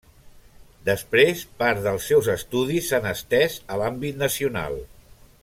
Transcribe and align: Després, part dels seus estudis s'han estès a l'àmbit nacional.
Després, 0.87 1.43
part 1.59 1.83
dels 1.89 2.07
seus 2.13 2.31
estudis 2.37 2.89
s'han 2.93 3.07
estès 3.13 3.59
a 3.75 3.79
l'àmbit 3.83 4.19
nacional. 4.25 4.81